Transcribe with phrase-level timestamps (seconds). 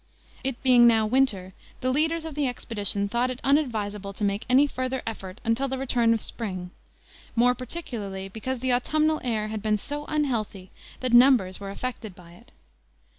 [0.43, 4.65] It being now winter, the leaders of the expedition thought it unadvisable to make any
[4.65, 6.71] further effort until the return of spring,
[7.35, 12.31] more particularly because the autumnal air had been so unhealthy that numbers were affected by
[12.31, 12.51] it.